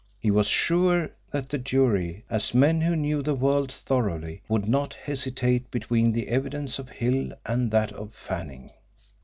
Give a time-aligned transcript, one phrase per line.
[0.17, 4.95] He was sure that the jury, as men who knew the world thoroughly, would not
[4.95, 8.71] hesitate between the evidence of Hill and that of Fanning.